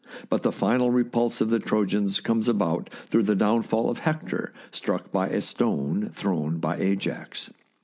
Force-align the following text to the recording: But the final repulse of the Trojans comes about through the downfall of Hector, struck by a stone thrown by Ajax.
But 0.29 0.41
the 0.41 0.51
final 0.51 0.89
repulse 0.89 1.41
of 1.41 1.51
the 1.51 1.59
Trojans 1.59 2.21
comes 2.21 2.47
about 2.49 2.89
through 3.11 3.21
the 3.21 3.35
downfall 3.35 3.87
of 3.87 3.99
Hector, 3.99 4.51
struck 4.71 5.11
by 5.11 5.27
a 5.27 5.41
stone 5.41 6.07
thrown 6.11 6.57
by 6.57 6.77
Ajax. 6.77 7.51